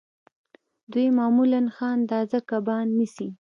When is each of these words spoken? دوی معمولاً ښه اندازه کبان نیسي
دوی 0.91 1.07
معمولاً 1.17 1.61
ښه 1.75 1.87
اندازه 1.97 2.39
کبان 2.49 2.85
نیسي 2.97 3.27